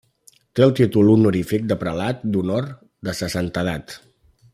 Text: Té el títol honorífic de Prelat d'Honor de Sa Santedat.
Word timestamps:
Té 0.59 0.63
el 0.67 0.71
títol 0.79 1.11
honorífic 1.15 1.67
de 1.71 1.77
Prelat 1.83 2.23
d'Honor 2.37 2.71
de 3.09 3.15
Sa 3.21 3.29
Santedat. 3.35 3.95